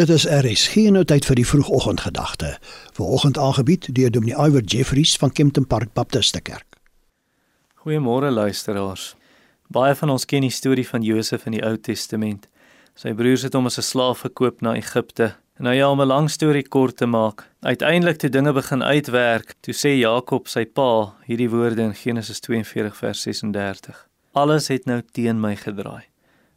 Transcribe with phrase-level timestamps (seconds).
[0.00, 2.54] Dit is RSG nou tyd vir die vroegoggendgedagte.
[2.96, 6.78] Vanoggend aangebied deur Dominee Iwer Jeffries van Kempton Park Baptist Kerk.
[7.82, 9.10] Goeiemôre luisteraars.
[9.68, 12.46] Baie van ons ken die storie van Josef in die Ou Testament.
[12.96, 15.34] Sy broers het hom as 'n slaaf gekoop na Egipte.
[15.58, 19.54] En nou ja, om 'n lang storie kort te maak, uiteindelik toe dinge begin uitwerk,
[19.60, 24.08] toe sê Jakob sy pa hierdie woorde in Genesis 42 vers 36.
[24.32, 26.04] Alles het nou teen my gedraai.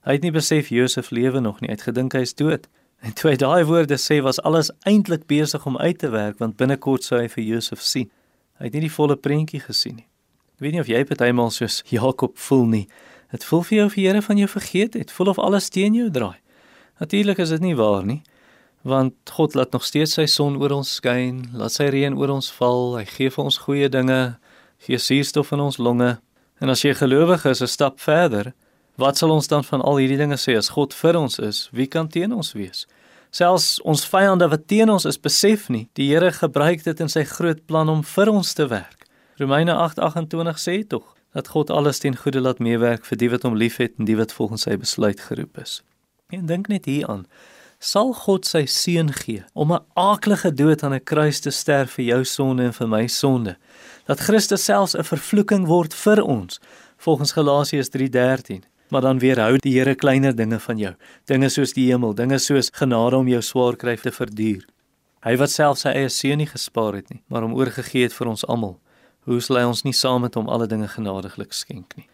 [0.05, 2.68] Hy het nie besef Josef lewe nog nie, hy het gedink hy is dood.
[3.04, 6.55] En toe hy daai woorde sê, was alles eintlik besig om uit te werk want
[6.55, 8.07] binnekort sou hy vir Josef sien.
[8.59, 10.07] Hy het nie die volle prentjie gesien nie.
[10.55, 12.85] Ek weet nie of jy partymal soos Jakob voel nie.
[13.34, 15.97] Dit voel vir jou of die Here van jou vergeet het, voel of alles teen
[15.97, 16.38] jou draai.
[17.02, 18.21] Natuurlik is dit nie waar nie,
[18.88, 22.52] want God laat nog steeds sy son oor ons skyn, laat sy reën oor ons
[22.59, 24.20] val, hy gee vir ons goeie dinge,
[24.85, 26.13] gee suurstof in ons longe.
[26.61, 28.53] En as jy gelowig is, 'n stap verder,
[28.95, 31.65] Wat sal ons dan van al hierdie dinge sê as God vir ons is?
[31.73, 32.85] Wie kan teen ons wees?
[33.33, 37.23] Selfs ons vyande wat teen ons is, besef nie die Here gebruik dit in sy
[37.25, 39.08] groot plan om vir ons te werk.
[39.41, 43.58] Romeine 8:28 sê tog dat God alles ten goeie laat meewerk vir die wat hom
[43.58, 45.81] liefhet en die wat volgens sy besluit geroep is.
[46.30, 47.25] En dink net hieraan.
[47.80, 52.05] Sal God sy seun gee om 'n aaklige dood aan 'n kruis te sterf vir
[52.05, 53.57] jou sonde en vir my sonde?
[54.05, 56.59] Dat Christus selfs 'n vervloeking word vir ons
[56.97, 58.63] volgens Galasiërs 3:13
[58.94, 60.94] maar dan weerhou die Here kleiner dinge van jou.
[61.25, 64.67] Dinge soos die hemel, dinge soos genade om jou swaar kry te verduur.
[65.25, 68.30] Hy wat self sy eie seun nie gespaar het nie, maar hom oorgegee het vir
[68.30, 68.77] ons almal.
[69.25, 72.05] Hoe sal hy ons nie saam met hom alle dinge genadiglik skenk nie?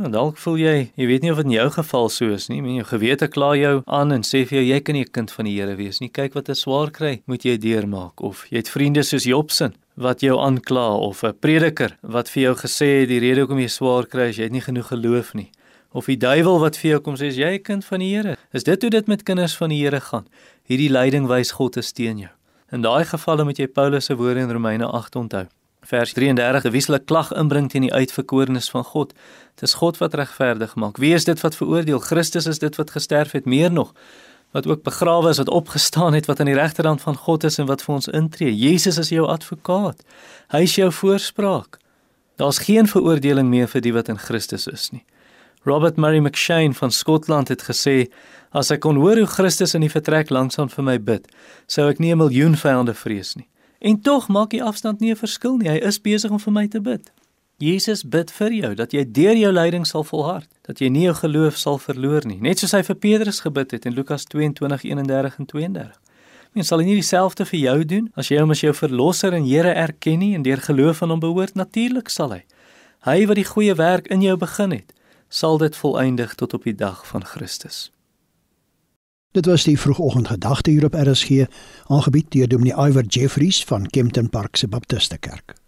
[0.00, 2.62] Nou dalk voel jy, jy weet nie of dit in jou geval so is nie,
[2.64, 5.30] men jou gewete kla jou aan en sê vir jou jy kan nie 'n kind
[5.30, 6.08] van die Here wees nie.
[6.08, 10.20] Kyk wat 'n swaar kry moet jy deurmaak of jy het vriende soos Jobsin wat
[10.20, 14.06] jou aankla of 'n prediker wat vir jou gesê het die rede hoekom jy swaar
[14.06, 15.50] kry is jy het nie genoeg geloof nie
[15.92, 18.36] of die duiwel wat vir jou kom sê jy 'n kind van die Here.
[18.52, 20.26] Is dit hoe dit met kinders van die Here gaan?
[20.64, 22.30] Hierdie leiding wys God is teen jou.
[22.70, 25.46] In daai gevalle moet jy Paulus se woorde in Romeine 8 onthou.
[25.82, 29.12] Vers 33: Wie sal 'n klag inbring teen die uitverkorenes van God?
[29.54, 30.96] Dit is God wat regverdig maak.
[30.96, 31.98] Wie is dit wat veroordeel?
[31.98, 33.92] Christus is dit wat gesterf het, meer nog
[34.52, 37.66] wat ook begrawe is, wat opgestaan het, wat aan die regterhand van God is en
[37.66, 38.56] wat vir ons intree.
[38.56, 40.04] Jesus is jou advokaat.
[40.52, 41.78] Hy is jou voorspraak.
[42.36, 45.04] Daar's geen veroordeling meer vir die wat in Christus is nie.
[45.64, 48.10] Robert Murray McShane van Skotland het gesê:
[48.50, 51.28] "As ek kon hoor hoe Christus in die vertrek langsaan vir my bid,
[51.66, 53.48] sou ek nie 'n miljoen vyande vrees nie.
[53.80, 55.68] En tog maak die afstand nie 'n verskil nie.
[55.68, 57.12] Hy is besig om vir my te bid.
[57.58, 61.14] Jesus bid vir jou dat jy deur jou lyding sal volhard, dat jy nie jou
[61.14, 65.46] geloof sal verloor nie, net soos hy vir Petrus gebid het in Lukas 22:31 en
[65.46, 66.00] 32.
[66.52, 69.72] Mens sal nie dieselfde vir jou doen as jy hom as jou verlosser en Here
[69.72, 72.42] erken nie en deur geloof aan hom behoort natuurlik sal hy.
[73.06, 74.92] Hy wat die goeie werk in jou begin het,
[75.32, 77.90] sal dit volëindig tot op die dag van Christus.
[79.32, 81.46] Dit was die vroegoggendgedagte hier op RSG,
[81.88, 85.61] aangebied deur Dominee Iwer Jeffries van Kempton Park se Baptiste Kerk.